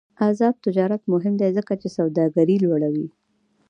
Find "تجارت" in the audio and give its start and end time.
0.65-1.01